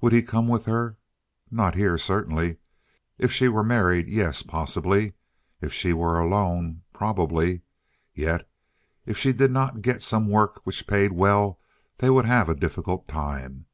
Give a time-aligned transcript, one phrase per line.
[0.00, 0.96] Would he come with her?
[1.50, 2.58] Not here certainly.
[3.18, 5.14] If she were married, yes, possibly.
[5.60, 7.62] If she were alone—probably.
[8.14, 8.48] Yet
[9.06, 11.58] if she did not get some work which paid well
[11.96, 13.66] they would have a difficult time.